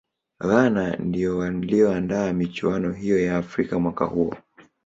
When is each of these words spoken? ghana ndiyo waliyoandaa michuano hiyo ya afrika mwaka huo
ghana 0.39 0.95
ndiyo 0.95 1.37
waliyoandaa 1.37 2.33
michuano 2.33 2.91
hiyo 2.93 3.19
ya 3.25 3.37
afrika 3.37 3.79
mwaka 3.79 4.05
huo 4.05 4.35